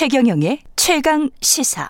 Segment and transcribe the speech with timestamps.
[0.00, 1.86] 최경영의 최강 시사.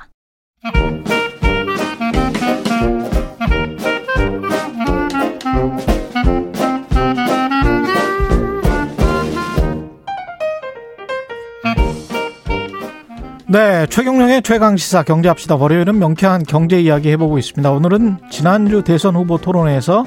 [13.47, 15.55] 네, 최경령의 최강 시사 경제합시다.
[15.55, 17.71] 월요일은 명쾌한 경제 이야기 해보고 있습니다.
[17.71, 20.05] 오늘은 지난주 대선 후보 토론회에서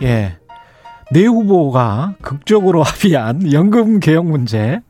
[0.00, 0.38] 예,
[1.12, 4.80] 네 후보가 극적으로 합의한 연금 개혁 문제.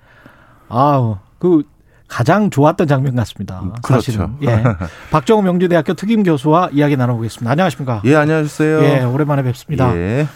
[0.69, 1.65] 아우, 그
[2.13, 3.63] 가장 좋았던 장면 같습니다.
[3.83, 4.37] 그렇죠.
[4.43, 4.63] 예.
[5.11, 7.51] 박정우 명지대학교 특임 교수와 이야기 나눠보겠습니다.
[7.51, 8.03] 안녕하십니까?
[8.05, 8.83] 예, 안녕하세요.
[8.83, 9.97] 예, 오랜만에 뵙습니다.
[9.97, 10.27] 예.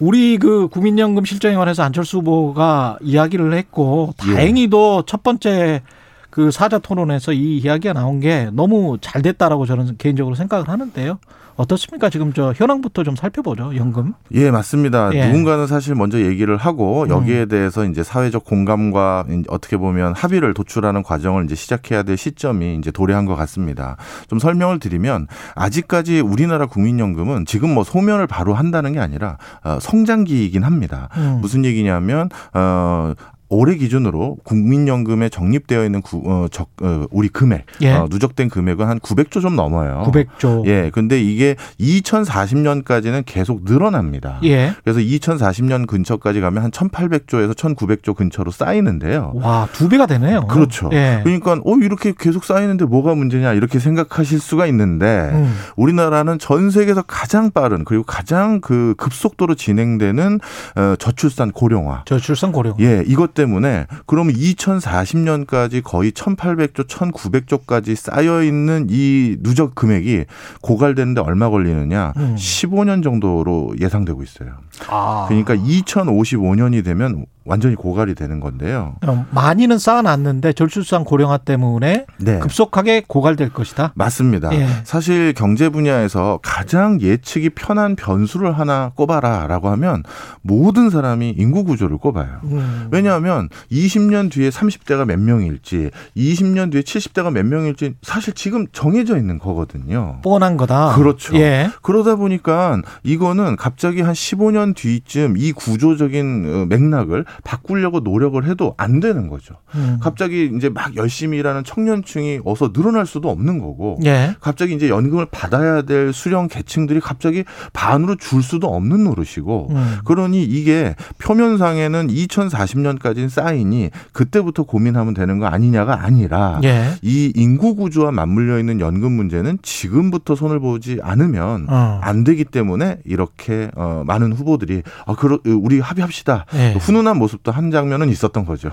[0.00, 4.34] 우리 그 국민연금 실정에 관해서 안철수 후보가 이야기를 했고 예.
[4.34, 5.82] 다행히도 첫 번째
[6.30, 11.20] 그 사자 토론에서 이 이야기가 나온 게 너무 잘 됐다라고 저는 개인적으로 생각을 하는데요.
[11.60, 12.08] 어떻습니까?
[12.08, 13.76] 지금 저 현황부터 좀 살펴보죠.
[13.76, 14.14] 연금.
[14.32, 15.10] 예, 맞습니다.
[15.14, 15.24] 예.
[15.24, 15.26] 음.
[15.28, 21.44] 누군가는 사실 먼저 얘기를 하고 여기에 대해서 이제 사회적 공감과 어떻게 보면 합의를 도출하는 과정을
[21.44, 23.96] 이제 시작해야 될 시점이 이제 도래한 것 같습니다.
[24.28, 30.64] 좀 설명을 드리면 아직까지 우리나라 국민연금은 지금 뭐 소멸을 바로 한다는 게 아니라 어, 성장기이긴
[30.64, 31.08] 합니다.
[31.16, 31.38] 음.
[31.40, 33.12] 무슨 얘기냐면 어
[33.50, 37.92] 올해 기준으로 국민연금에 적립되어 있는 구, 어, 적, 어, 우리 금액, 예.
[37.92, 40.04] 어, 누적된 금액은 한 900조 좀 넘어요.
[40.06, 40.66] 900조.
[40.66, 44.38] 예, 근데 이게 2040년까지는 계속 늘어납니다.
[44.44, 44.72] 예.
[44.84, 49.32] 그래서 2040년 근처까지 가면 한 1,800조에서 1,900조 근처로 쌓이는데요.
[49.34, 50.46] 와, 두 배가 되네요.
[50.46, 50.88] 그렇죠.
[50.92, 51.20] 예.
[51.24, 55.52] 그러니까 어 이렇게 계속 쌓이는데 뭐가 문제냐 이렇게 생각하실 수가 있는데 음.
[55.76, 60.38] 우리나라는 전 세계에서 가장 빠른 그리고 가장 그 급속도로 진행되는
[60.76, 62.04] 어, 저출산 고령화.
[62.06, 62.74] 저출산 고령.
[62.78, 70.24] 예, 이것 때문에 그러면 2040년까지 거의 1,800조, 1,900조까지 쌓여 있는 이 누적 금액이
[70.60, 72.12] 고갈되는데 얼마 걸리느냐?
[72.16, 72.36] 음.
[72.36, 74.58] 15년 정도로 예상되고 있어요.
[74.88, 75.24] 아.
[75.28, 78.94] 그러니까 2055년이 되면 완전히 고갈이 되는 건데요.
[79.04, 82.38] 어, 많이는 쌓아놨는데 저출산 고령화 때문에 네.
[82.38, 83.90] 급속하게 고갈될 것이다.
[83.96, 84.54] 맞습니다.
[84.54, 84.68] 예.
[84.84, 90.04] 사실 경제 분야에서 가장 예측이 편한 변수를 하나 꼽아라라고 하면
[90.42, 92.38] 모든 사람이 인구 구조를 꼽아요.
[92.44, 92.88] 음.
[92.92, 99.40] 왜냐하면 20년 뒤에 30대가 몇 명일지, 20년 뒤에 70대가 몇 명일지 사실 지금 정해져 있는
[99.40, 100.20] 거거든요.
[100.22, 100.94] 뻔한 거다.
[100.94, 101.34] 그렇죠.
[101.36, 101.68] 예.
[101.82, 109.00] 그러다 보니까 이거는 갑자기 한 15년 뒤쯤 이 구조적인 어, 맥락을 바꾸려고 노력을 해도 안
[109.00, 109.54] 되는 거죠.
[109.74, 109.98] 음.
[110.00, 114.34] 갑자기 이제 막 열심히 일하는 청년층이 어서 늘어날 수도 없는 거고 예.
[114.40, 119.98] 갑자기 이제 연금을 받아야 될 수령 계층들이 갑자기 반으로 줄 수도 없는 노릇이고 음.
[120.04, 126.94] 그러니 이게 표면상에는 2040년까지는 쌓이니 그때부터 고민하면 되는 거 아니냐가 아니라 예.
[127.02, 132.00] 이 인구 구조와 맞물려 있는 연금 문제는 지금부터 손을 보지 않으면 어.
[132.02, 136.46] 안 되기 때문에 이렇게 어, 많은 후보들이 아, 그러, 우리 합의합시다.
[136.54, 136.74] 예.
[136.78, 138.70] 훈훈한 모습도 한 장면은 있었던 거죠.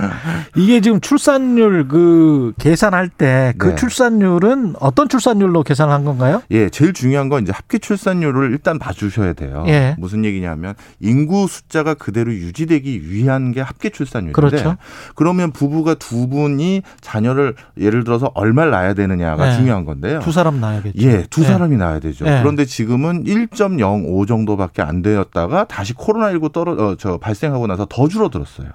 [0.56, 3.74] 이게 지금 출산율 그 계산할 때그 네.
[3.74, 6.42] 출산율은 어떤 출산율로 계산한 건가요?
[6.50, 9.64] 예, 제일 중요한 건 이제 합계 출산율을 일단 봐주셔야 돼요.
[9.66, 9.96] 예.
[9.98, 14.76] 무슨 얘기냐면 인구 숫자가 그대로 유지되기 위한 게 합계 출산율인데 그렇죠.
[15.14, 19.56] 그러면 부부가 두 분이 자녀를 예를 들어서 얼마를 낳아야 되느냐가 네.
[19.56, 20.20] 중요한 건데요.
[20.20, 21.00] 두 사람 낳아야겠죠.
[21.02, 21.46] 예, 두 예.
[21.46, 22.24] 사람이 낳아야 되죠.
[22.24, 22.40] 네.
[22.40, 28.70] 그런데 지금은 1.05 정도밖에 안 되었다가 다시 코로나19 떨어 어, 저 발생하고 나서 더 줄어들었어요.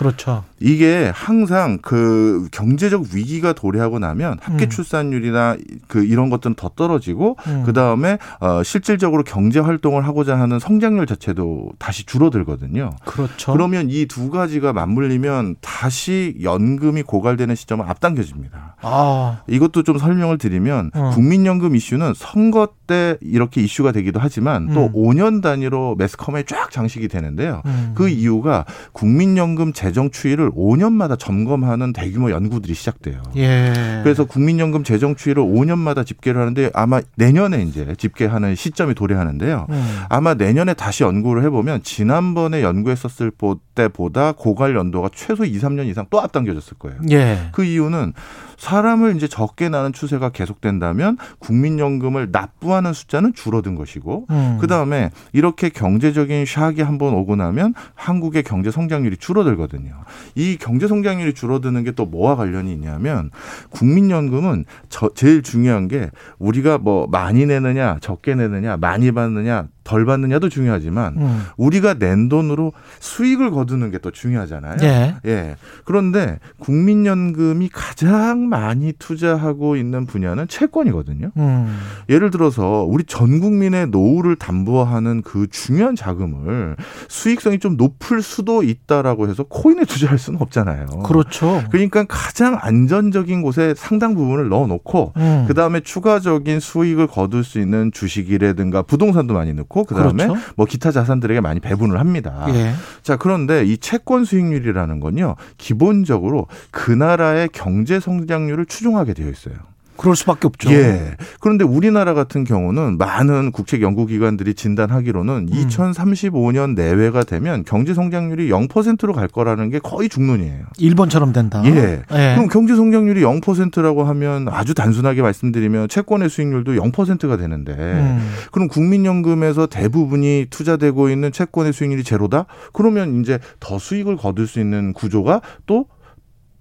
[0.00, 0.44] 그렇죠.
[0.58, 4.68] 이게 항상 그 경제적 위기가 도래하고 나면 합계 음.
[4.68, 5.56] 출산율이나
[5.88, 7.62] 그 이런 것들은 더 떨어지고 음.
[7.64, 12.90] 그 다음에 어 실질적으로 경제 활동을 하고자 하는 성장률 자체도 다시 줄어들거든요.
[13.04, 13.52] 그렇죠.
[13.52, 18.76] 그러면 이 두 가지가 맞물리면 다시 연금이 고갈되는 시점은 앞당겨집니다.
[18.80, 21.10] 아, 이것도 좀 설명을 드리면 어.
[21.14, 24.92] 국민연금 이슈는 선거 때 이렇게 이슈가 되기도 하지만 또 음.
[24.94, 27.62] 5년 단위로 매스컴에 쫙 장식이 되는데요.
[27.66, 27.92] 음.
[27.94, 33.22] 그 이유가 국민연금 재정 추이를 5년마다 점검하는 대규모 연구들이 시작돼요.
[33.36, 34.00] 예.
[34.02, 39.66] 그래서 국민연금 재정 추이를 5년마다 집계를 하는데 아마 내년에 이제 집계하는 시점이 도래하는데요.
[39.70, 40.00] 음.
[40.08, 43.32] 아마 내년에 다시 연구를 해보면 지난번에 연구했었을
[43.74, 46.98] 때보다 고갈 연도가 최소 2, 3년 이상 또 앞당겨졌을 거예요.
[47.10, 47.48] 예.
[47.52, 48.12] 그 이유는
[48.60, 54.58] 사람을 이제 적게 낳는 추세가 계속된다면 국민연금을 납부하는 숫자는 줄어든 것이고 음.
[54.60, 59.92] 그 다음에 이렇게 경제적인 샥이 한번 오고 나면 한국의 경제 성장률이 줄어들거든요.
[60.34, 63.30] 이 경제 성장률이 줄어드는 게 또 뭐와 관련이 있냐면
[63.70, 70.48] 국민연금은 저, 제일 중요한 게 우리가 뭐 많이 내느냐 적게 내느냐 많이 받느냐 덜 받느냐도
[70.48, 71.42] 중요하지만 음.
[71.56, 74.76] 우리가 낸 돈으로 수익을 거두는 게 또 중요하잖아요.
[74.82, 75.16] 예.
[75.26, 75.56] 예.
[75.84, 81.30] 그런데 국민연금이 가장 많이 투자하고 있는 분야는 채권이거든요.
[81.36, 81.78] 음.
[82.08, 86.76] 예를 들어서 우리 전 국민의 노후를 담보하는 그 중요한 자금을
[87.08, 90.86] 수익성이 좀 높을 수도 있다라고 해서 코인에 투자할 수는 없잖아요.
[91.04, 91.62] 그렇죠.
[91.70, 95.44] 그러니까 가장 안전적인 곳에 상당 부분을 넣어놓고 음.
[95.46, 100.40] 그 다음에 추가적인 수익을 거둘 수 있는 주식이라든가 부동산도 많이 넣고 그 다음에 그렇죠.
[100.56, 102.46] 뭐 기타 자산들에게 많이 배분을 합니다.
[102.50, 102.72] 예.
[103.02, 109.69] 자 그런데 이 채권 수익률이라는 건요 기본적으로 그 나라의 경제 성장률을 추종하게 되어 있어요.
[110.00, 110.72] 그럴 수밖에 없죠.
[110.72, 111.14] 예.
[111.40, 115.68] 그런데 우리나라 같은 경우는 많은 국책 연구기관들이 진단하기로는 음.
[115.68, 120.64] 2035년 내외가 되면 경제 성장률이 0%로 갈 거라는 게 거의 중론이에요.
[120.78, 121.62] 일본처럼 된다.
[121.66, 122.02] 예.
[122.12, 122.34] 예.
[122.34, 128.26] 그럼 경제 성장률이 0%라고 하면 아주 단순하게 말씀드리면 채권의 수익률도 0%가 되는데 음.
[128.52, 132.46] 그럼 국민연금에서 대부분이 투자되고 있는 채권의 수익률이 제로다?
[132.72, 135.84] 그러면 이제 더 수익을 거둘 수 있는 구조가 또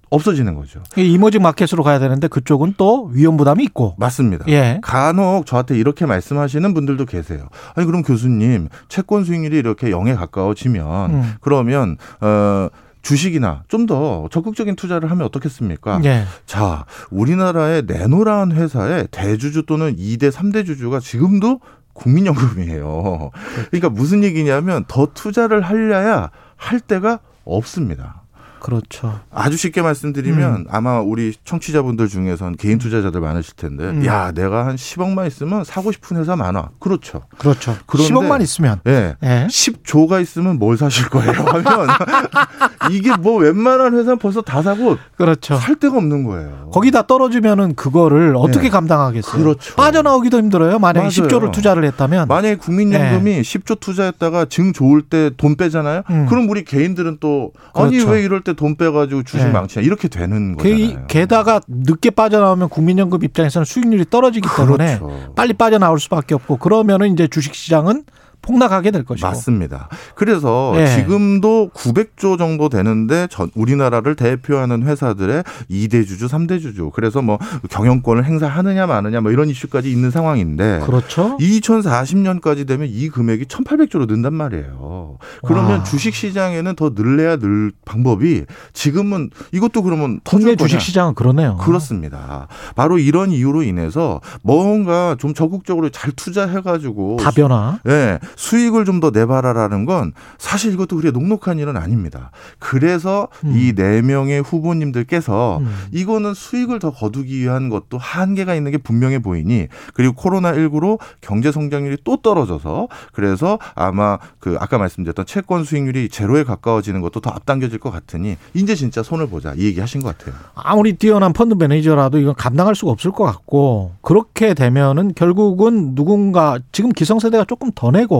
[0.09, 0.81] 없어지는 거죠.
[0.97, 3.95] 이모직 마켓으로 가야 되는데 그쪽은 또 위험 부담이 있고.
[3.97, 4.45] 맞습니다.
[4.47, 4.79] 예.
[4.81, 7.47] 간혹 저한테 이렇게 말씀하시는 분들도 계세요.
[7.75, 11.33] 아니 그럼 교수님 채권 수익률이 이렇게 0에 가까워지면 음.
[11.41, 12.69] 그러면 어
[13.01, 16.01] 주식이나 좀 더 적극적인 투자를 하면 어떻겠습니까?
[16.03, 16.25] 예.
[16.45, 21.59] 자, 우리나라의 네노라는 회사의 대주주 또는 2대, 3대 주주가 지금도
[21.93, 23.31] 국민연금이에요.
[23.71, 28.18] 그러니까 무슨 얘기냐면 더 투자를 하려야 할 때가 없습니다.
[28.59, 29.19] 그렇죠.
[29.31, 30.65] 아주 쉽게 말씀드리면 음.
[30.69, 34.05] 아마 우리 청취자분들 중에선 개인 투자자들 많으실 텐데, 음.
[34.05, 36.69] 야, 내가 한 10억만 있으면 사고 싶은 회사 많아.
[36.79, 37.23] 그렇죠.
[37.37, 37.75] 그렇죠.
[37.85, 38.81] 그런데 10억만 있으면.
[38.85, 38.91] 예.
[38.91, 39.15] 네.
[39.21, 39.47] 네.
[39.47, 41.31] 10조가 있으면 뭘 사실 거예요?
[41.39, 41.87] 하면
[42.91, 45.55] 이게 뭐 웬만한 회사는 벌써 다 사고 그렇죠.
[45.55, 46.69] 살 데가 없는 거예요.
[46.73, 48.69] 거기다 떨어지면은 그거를 어떻게 네.
[48.69, 49.41] 감당하겠어요?
[49.41, 49.75] 그렇죠.
[49.75, 50.79] 빠져나오기도 힘들어요.
[50.79, 51.09] 만약에 맞아요.
[51.09, 52.27] 10조를 투자를 했다면.
[52.27, 53.41] 만약에 국민연금이 네.
[53.41, 56.03] 10조 투자했다가 증 좋을 때 돈 빼잖아요.
[56.09, 56.25] 음.
[56.27, 58.09] 그럼 우리 개인들은 또 아니 그렇죠.
[58.11, 59.51] 왜 이럴 때돈 빼가지고 주식 네.
[59.51, 61.07] 망치냐 이렇게 되는 거잖아요.
[61.07, 65.33] 게 다가 늦게 빠져나오면 국민연금 입장에서는 수익률이 떨어지기 때문에 그렇죠.
[65.35, 68.03] 빨리 빠져나올 수밖에 없고 그러면은 이제 주식시장은
[68.41, 69.27] 폭락하게 될 것이고.
[69.27, 69.89] 맞습니다.
[70.15, 70.87] 그래서 네.
[70.95, 76.91] 지금도 900조 정도 되는데 전 우리나라를 대표하는 회사들의 2대 주주, 3대 주주.
[76.93, 77.37] 그래서 뭐
[77.69, 81.37] 경영권을 행사하느냐 마느냐 뭐 이런 이슈까지 있는 상황인데 그렇죠.
[81.37, 85.17] 2040년까지 되면 이 금액이 1,800조로 는단 말이에요.
[85.45, 85.83] 그러면 와.
[85.83, 91.57] 주식 시장에는 더 늘래야 늘 방법이 지금은 이것도 그러면 국내 주식 시장은 그러네요.
[91.57, 92.47] 그렇습니다.
[92.75, 97.79] 바로 이런 이유로 인해서 뭔가 좀 적극적으로 잘 투자해 가지고 다변화.
[97.85, 97.89] 예.
[97.89, 102.31] 네, 수익을 좀 더 내봐라라는 건 사실 이것도 그리 녹록한 일은 아닙니다.
[102.59, 103.55] 그래서 음.
[103.55, 105.75] 이네 명의 후보님들께서 음.
[105.91, 111.51] 이거는 수익을 더 거두기 위한 것도 한계가 있는 게 분명해 보이니 그리고 코로나 19로 경제
[111.51, 117.79] 성장률이 또 떨어져서 그래서 아마 그 아까 말씀드렸던 채권 수익률이 제로에 가까워지는 것도 더 앞당겨질
[117.79, 120.35] 것 같으니 이제 진짜 손을 보자 이 얘기 하신 것 같아요.
[120.55, 126.91] 아무리 뛰어난 펀드 매니저라도 이건 감당할 수가 없을 것 같고 그렇게 되면은 결국은 누군가 지금
[126.91, 128.18] 기성세대가 조금 더 내고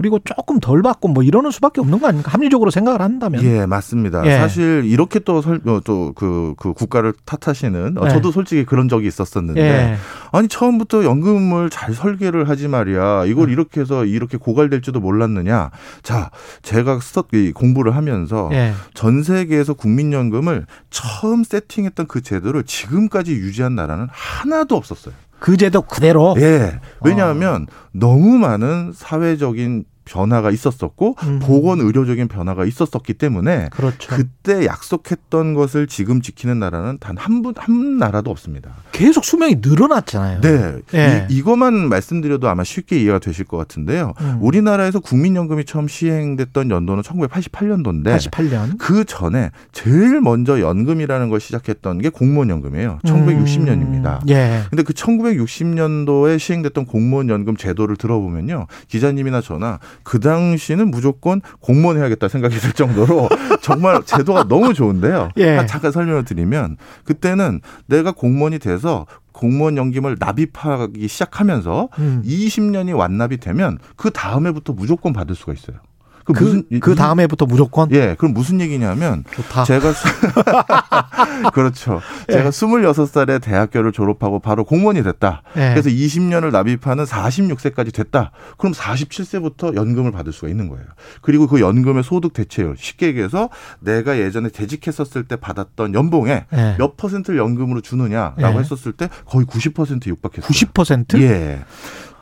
[0.00, 2.32] 그리고 조금 덜 받고 뭐 이러는 수밖에 없는 거 아닙니까?
[2.32, 3.44] 합리적으로 생각을 한다면.
[3.44, 4.24] 예, 맞습니다.
[4.24, 4.38] 예.
[4.38, 8.08] 사실 이렇게 또 또그 그 국가를 탓하시는 어, 예.
[8.08, 9.96] 저도 솔직히 그런 적이 있었었는데 예.
[10.32, 13.26] 아니 처음부터 연금을 잘 설계를 하지 말이야.
[13.26, 13.52] 이걸 음.
[13.52, 15.70] 이렇게 해서 이렇게 고갈될지도 몰랐느냐.
[16.02, 16.30] 자,
[16.62, 18.72] 제가 스터 공부를 하면서 예.
[18.94, 25.12] 전 세계에서 국민연금을 처음 세팅했던 그 제도를 지금까지 유지한 나라는 하나도 없었어요.
[25.40, 26.36] 그 제도 그대로.
[26.38, 26.78] 예.
[27.02, 27.88] 왜냐하면 어.
[27.92, 31.38] 너무 많은 사회적인 변화가 있었었고 음.
[31.40, 34.14] 보건 의료적인 변화가 있었었기 때문에 그렇죠.
[34.14, 38.70] 그때 약속했던 것을 지금 지키는 나라는 단 한분한 나라도 없습니다.
[38.92, 40.40] 계속 수명이 늘어났잖아요.
[40.40, 41.26] 네, 네.
[41.30, 44.14] 이, 것만 말씀드려도 아마 쉽게 이해가 되실 것 같은데요.
[44.20, 44.38] 음.
[44.40, 48.78] 우리나라에서 국민연금이 처음 시행됐던 연도는 1988년도인데 88년.
[48.78, 52.98] 그 전에 제일 먼저 연금이라는 걸 시작했던 게 공무원 연금이에요.
[53.04, 54.22] 1960년입니다.
[54.22, 54.28] 음.
[54.28, 54.62] 예.
[54.70, 62.28] 근데 그 1960년도에 시행됐던 공무원 연금 제도를 들어보면요, 기자님이나 저나 그 당시는 무조건 공무원 해야겠다
[62.28, 63.28] 생각이 들 정도로
[63.62, 65.30] 정말 제도가 너무 좋은데요.
[65.36, 65.64] 예.
[65.66, 72.22] 잠깐 설명을 드리면 그때는 내가 공무원이 돼서 공무원 연금을 납입하기 시작하면서 음.
[72.24, 75.78] 20년이 완납이 되면 그 다음에부터 무조건 받을 수가 있어요.
[76.24, 77.90] 그, 그 무슨 그 다음에부터 무조건?
[77.92, 78.14] 예.
[78.18, 79.64] 그럼 무슨 얘기냐면 좋다.
[79.64, 79.92] 제가
[81.52, 82.00] 그렇죠.
[82.28, 82.34] 예.
[82.34, 85.42] 제가 26살에 대학교를 졸업하고 바로 공무원이 됐다.
[85.56, 85.70] 예.
[85.70, 88.32] 그래서 20년을 납입하는 46세까지 됐다.
[88.58, 90.84] 그럼 47세부터 연금을 받을 수가 있는 거예요.
[91.22, 93.48] 그리고 그 연금의 소득 대체율 쉽게 얘기해서
[93.80, 96.74] 내가 예전에 재직했었을 때 받았던 연봉에 예.
[96.78, 98.58] 몇 퍼센트를 연금으로 주느냐라고 예.
[98.60, 100.48] 했었을 때 거의 90% 육박했어요.
[100.48, 101.20] 90%?
[101.20, 101.60] 예.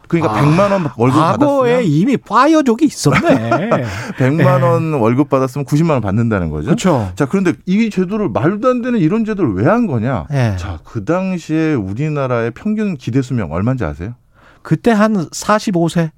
[0.09, 3.71] 그러니까 아, 100만 원 월급 과거에 받았으면 이미 FIRE족이 있었네.
[4.19, 6.67] 100만 원 월급 받았으면 90만 원 받는다는 거죠.
[6.67, 7.13] 그렇죠.
[7.15, 10.25] 자, 그런데 이 제도를 말도 안 되는 이런 제도를 왜 한 거냐?
[10.31, 10.57] 네.
[10.57, 14.15] 자, 그 당시에 우리나라의 평균 기대 수명 얼마인지 아세요?
[14.63, 16.11] 그때 한 45세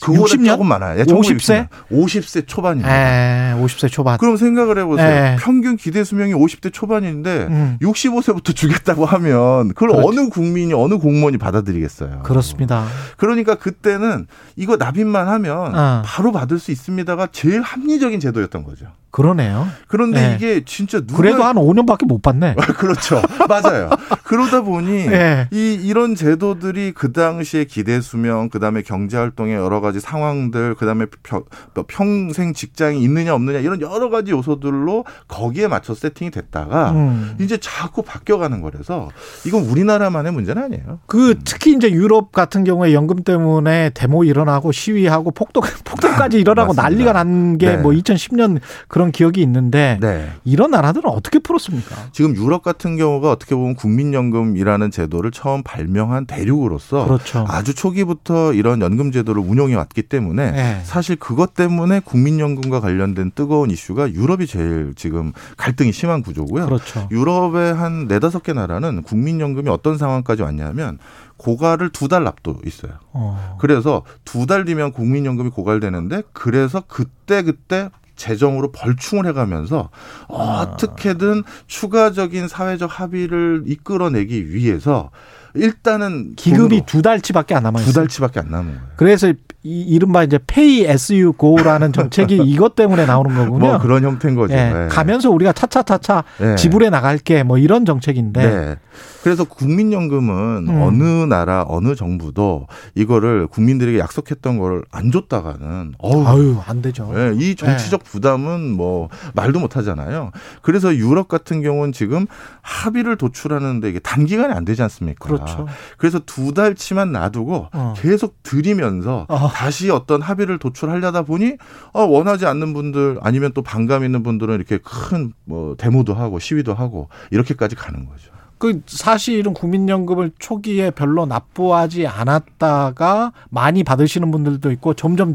[0.00, 0.46] 그거보다 60년?
[0.46, 0.98] 조금 많아요.
[0.98, 1.68] 예, 50세?
[1.90, 3.52] 50세 초반입니다.
[3.52, 4.18] 에, 50세 초반.
[4.18, 5.08] 그럼 생각을 해보세요.
[5.08, 5.36] 에.
[5.40, 7.78] 평균 기대 수명이 50대 초반인데 음.
[7.82, 10.06] 65세부터 주겠다고 하면 그걸 그렇지.
[10.08, 12.22] 어느 국민이 어느 공무원이 받아들이겠어요.
[12.24, 12.86] 그렇습니다.
[13.16, 16.02] 그러니까 그때는 이거 납입만 하면 아.
[16.04, 18.86] 바로 받을 수 있습니다가 제일 합리적인 제도였던 거죠.
[19.14, 19.68] 그러네요.
[19.86, 20.34] 그런데 네.
[20.34, 22.56] 이게 진짜 누가 그래도 한 5년밖에 못 받네.
[22.76, 23.22] 그렇죠.
[23.48, 23.88] 맞아요.
[24.24, 25.46] 그러다 보니 예.
[25.52, 31.44] 이 이런 제도들이 그 당시에 기대 수명, 그다음에 경제 활동의 여러 가지 상황들, 그다음에 평,
[31.74, 37.36] 뭐 평생 직장이 있느냐 없느냐 이런 여러 가지 요소들로 거기에 맞춰 세팅이 됐다가 음.
[37.40, 39.10] 이제 자꾸 바뀌어 가는 거라서
[39.46, 40.98] 이건 우리나라만의 문제는 아니에요.
[41.06, 46.74] 그 특히 이제 유럽 같은 경우에 연금 때문에 데모 일어나고 시위하고 폭동 폭동까지 일어나고.
[46.74, 47.76] 난리가 난게 네.
[47.76, 50.30] 뭐 2010년 그런 기억이 있는데 네.
[50.44, 51.94] 이런 나라들은 어떻게 풀었습니까?
[52.12, 57.44] 지금 유럽 같은 경우가 어떻게 보면 국민연금이라는 제도를 처음 발명한 대륙으로서 그렇죠.
[57.48, 60.80] 아주 초기부터 이런 연금 제도를 운영해 왔기 때문에 네.
[60.84, 66.66] 사실 그것 때문에 국민연금과 관련된 뜨거운 이슈가 유럽이 제일 지금 갈등이 심한 구조고요.
[66.66, 67.08] 그렇죠.
[67.10, 70.98] 유럽의 한 네다섯 개 나라는 국민연금이 어떤 상황까지 왔냐면
[71.36, 72.92] 고갈을 두달 납도 있어요.
[73.12, 73.56] 어.
[73.60, 79.90] 그래서 두 달 뒤면 국민연금이 고갈되는데 그래서 그때 그때 재정으로 벌충을 해가면서
[80.28, 85.10] 어떻게든 추가적인 사회적 합의를 이끌어내기 위해서
[85.54, 87.92] 일단은 기금이 두 달치밖에 안 남아 있어요.
[87.92, 88.86] 두 달치밖에 안 남은 거예요.
[88.96, 89.32] 그래서
[89.64, 93.58] 이, 이른바 이제 Pay as you go라는 정책이 이것 때문에 나오는 거군요.
[93.58, 94.54] 뭐 그런 형태인 거죠.
[94.54, 94.88] 예, 네.
[94.88, 96.56] 가면서 우리가 차차차차 네.
[96.56, 98.76] 지불해 나갈게 뭐 이런 정책인데 네.
[99.24, 100.82] 그래서 국민연금은 음.
[100.82, 107.12] 어느 나라 어느 정부도 이거를 국민들에게 약속했던 걸 안 줬다가는 어우 아유 안 되죠.
[107.16, 110.30] 예, 이 정치적 부담은 뭐 말도 못 하잖아요.
[110.62, 112.26] 그래서 유럽 같은 경우는 지금
[112.62, 115.26] 합의를 도출하는데 이게 단기간에 안 되지 않습니까?
[115.26, 115.66] 그렇죠.
[115.96, 117.94] 그래서 두 달치만 놔두고 어.
[117.96, 119.46] 계속 들이면서 어.
[119.54, 121.56] 다시 어떤 합의를 도출하려다 보니
[121.92, 126.74] 어, 원하지 않는 분들 아니면 또 반감 있는 분들은 이렇게 큰 뭐 데모도 하고 시위도
[126.74, 128.32] 하고 이렇게까지 가는 거죠.
[128.58, 135.34] 그 사실은 국민연금을 초기에 별로 납부하지 않았다가 많이 받으시는 분들도 있고 점점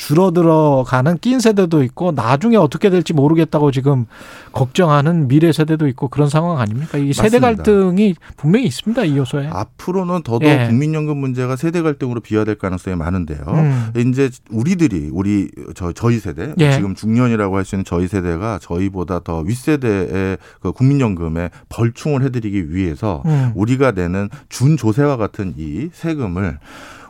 [0.00, 4.06] 줄어들어가는 낀 세대도 있고 나중에 어떻게 될지 모르겠다고 지금
[4.52, 6.96] 걱정하는 미래 세대도 있고 그런 상황 아닙니까?
[6.96, 7.62] 이 세대 맞습니다.
[7.62, 9.48] 갈등이 분명히 있습니다 이 요소에.
[9.52, 10.66] 앞으로는 더더 예.
[10.68, 13.40] 국민연금 문제가 세대 갈등으로 비화될 가능성이 많은데요.
[13.46, 13.92] 음.
[13.96, 16.72] 이제 우리들이 우리 저 저희 세대 예.
[16.72, 23.22] 지금 중년이라고 할 수 있는 저희 세대가 저희보다 더 윗세대의 그 국민연금에 벌충을 해드리기 위해서
[23.26, 23.52] 음.
[23.54, 26.58] 우리가 내는 준조세와 같은 이 세금을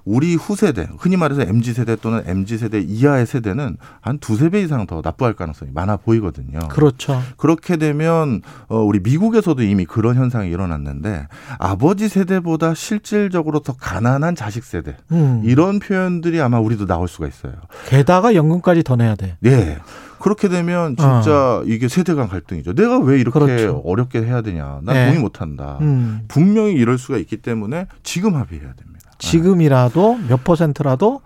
[0.04, 4.86] 우리 후세대, 흔히 말해서 MZ 세대 또는 MZ 세대 이하의 세대는 한 두세 배 이상
[4.86, 6.58] 더 납부할 가능성이 많아 보이거든요.
[6.68, 7.20] 그렇죠.
[7.36, 11.28] 그렇게 되면 어 우리 미국에서도 이미 그런 현상이 일어났는데
[11.58, 15.42] 아버지 세대보다 실질적으로 더 가난한 자식 세대 음.
[15.44, 17.52] 이런 표현들이 아마 우리도 나올 수가 있어요.
[17.88, 19.36] 게다가 연금까지 더 내야 돼.
[19.40, 19.78] 네.
[20.20, 22.74] 그렇게 되면 진짜 이게 세대 간 갈등이죠.
[22.74, 23.46] 내가 왜 이렇게 어.
[23.46, 23.82] 그렇죠.
[23.84, 24.80] 어렵게 해야 되냐.
[24.82, 25.06] 난 네.
[25.06, 25.78] 동의 못 한다.
[25.80, 26.22] 음.
[26.28, 28.89] 분명히 이럴 수가 있기 때문에 지금 합의해야 됩니다.
[29.20, 31.20] 지금이라도 몇 퍼센트라도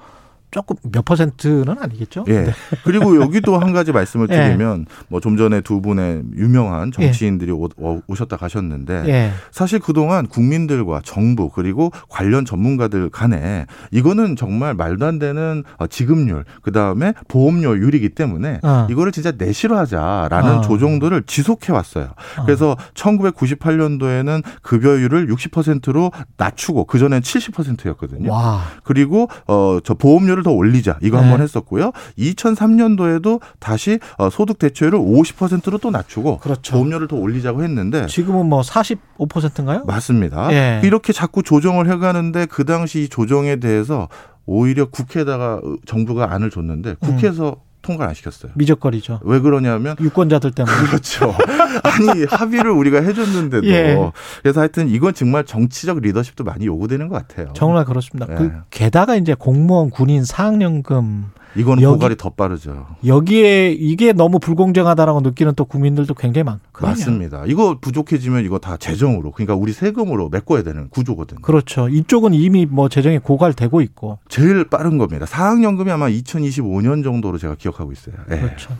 [0.54, 2.24] 조금 몇 퍼센트는 아니겠죠?
[2.28, 2.46] 예.
[2.84, 4.36] 그리고 여기도 한 가지 말씀을 예.
[4.36, 7.68] 드리면 뭐좀 전에 두 분의 유명한 정치인들이 오,
[8.06, 9.32] 오셨다 가셨는데 예.
[9.50, 16.44] 사실 그동안 국민들과 정부 그리고 관련 전문가들 간에 이거는 정말 말도 안 되는 어, 지급률
[16.62, 18.86] 그다음에 보험료율이기 때문에 어.
[18.88, 20.60] 이거를 진짜 내실화하자라는 어.
[20.60, 22.10] 조정들을 지속해 왔어요.
[22.38, 22.44] 어.
[22.44, 28.30] 그래서 1998년도에는 급여율을 60%로 낮추고 그 전엔 70%였거든요.
[28.30, 28.60] 와.
[28.84, 31.22] 그리고 어저 보험료를 더 올리자 이거 네.
[31.24, 31.90] 한번 했었고요.
[32.16, 36.74] 2003년도에도 다시 어, 소득 대체율을 50%로 또 낮추고 그렇죠.
[36.74, 39.84] 보험료를 더 올리자고 했는데 지금은 뭐 45%인가요?
[39.86, 40.52] 맞습니다.
[40.52, 40.80] 예.
[40.84, 44.08] 이렇게 자꾸 조정을 해가는데 그 당시 이 조정에 대해서
[44.46, 48.52] 오히려 국회에다가 정부가 안을 줬는데 국회에서 통과를 안 시켰어요.
[48.54, 49.20] 미적거리죠.
[49.22, 50.76] 왜 그러냐면 유권자들 때문에.
[50.86, 51.34] 그렇죠.
[51.84, 53.96] 아니 합의를 우리가 해줬는데도 예.
[54.42, 57.52] 그래서 하여튼 이건 정말 정치적 리더십도 많이 요구되는 것 같아요.
[57.54, 58.26] 정말 그렇습니다.
[58.32, 58.36] 예.
[58.36, 61.26] 그 게다가 이제 공무원, 군인 사학연금
[61.56, 62.86] 이거는 여기- 고갈이 더 빠르죠.
[63.06, 66.88] 여기에 이게 너무 불공정하다라고 느끼는 또 국민들도 굉장히 많거든요.
[66.88, 67.44] 맞습니다.
[67.46, 71.40] 이거 부족해지면 이거 다 재정으로 그러니까 우리 세금으로 메꿔야 되는 구조거든요.
[71.42, 71.88] 그렇죠.
[71.88, 74.18] 이쪽은 이미 뭐 재정이 고갈되고 있고.
[74.28, 75.26] 제일 빠른 겁니다.
[75.26, 78.16] 사학연금이 아마 2025년 정도로 제가 기억하고 있어요.
[78.32, 78.36] 예.
[78.40, 78.76] 그렇죠.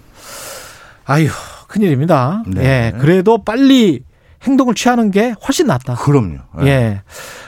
[1.07, 1.28] 아유,
[1.69, 2.45] 큰일입니다.
[2.47, 2.93] 네.
[2.95, 2.99] 예.
[2.99, 4.02] 그래도 빨리
[4.44, 5.94] 행동을 취하는 게 훨씬 낫다.
[5.94, 6.38] 그럼요.
[6.62, 6.66] 예.
[6.66, 7.02] 예.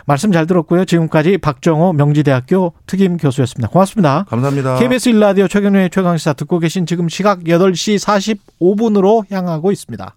[0.06, 0.84] 말씀 잘 들었고요.
[0.84, 3.68] 지금까지 박정호 명지대학교 특임 교수였습니다.
[3.68, 4.24] 고맙습니다.
[4.28, 4.78] 감사합니다.
[4.78, 7.98] KBS 일라디오 최경련의 최강시사 듣고 계신 지금 시각 8시
[8.68, 10.14] 45분으로 향하고 있습니다.